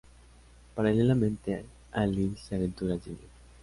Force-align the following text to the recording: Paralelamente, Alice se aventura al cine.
Paralelamente, 0.73 1.63
Alice 1.91 2.41
se 2.47 2.55
aventura 2.55 2.95
al 2.95 3.01
cine. 3.03 3.17